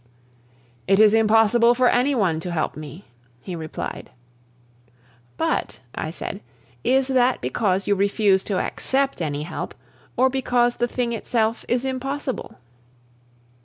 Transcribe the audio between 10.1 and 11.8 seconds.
or because the thing itself